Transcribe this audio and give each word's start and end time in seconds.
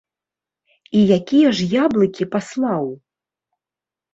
І 0.99 1.01
якія 1.17 1.51
ж 1.59 1.67
яблыкі 1.85 2.27
паслаў? 2.33 2.85